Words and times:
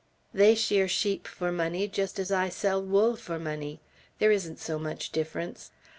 They 0.33 0.55
shear 0.55 0.87
sheep 0.87 1.27
for 1.27 1.51
money 1.51 1.87
just 1.87 2.17
as 2.17 2.31
I 2.31 2.49
sell 2.49 2.81
wool 2.81 3.15
for 3.15 3.37
money. 3.37 3.81
There 4.17 4.31
isn't 4.31 4.57
so 4.57 4.79
much 4.79 5.11
difference. 5.11 5.69